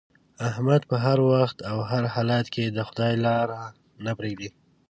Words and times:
احمد 0.49 0.81
په 0.89 0.95
هر 1.05 1.19
وخت 1.31 1.57
او 1.71 1.77
هر 1.91 2.03
حالت 2.13 2.45
کې 2.53 2.65
د 2.69 2.77
خدای 2.87 3.13
لاره 3.25 3.61
نه 4.05 4.11
پرېږدي. 4.17 4.49